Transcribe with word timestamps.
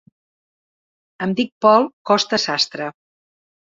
Em 1.27 1.37
dic 1.41 1.55
Pol 1.69 1.87
Costa 2.13 2.45
Sastre. 2.49 2.93